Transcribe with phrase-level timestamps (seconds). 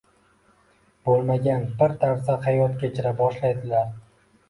[1.09, 3.97] Bo’lmagan bir tarzda hayot kechira boshlaydilar.